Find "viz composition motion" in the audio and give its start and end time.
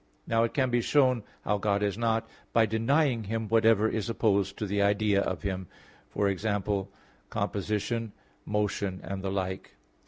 6.17-8.99